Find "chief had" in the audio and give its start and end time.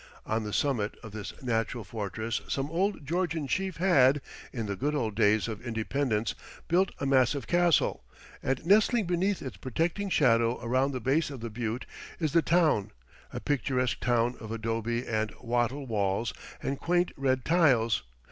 3.45-4.19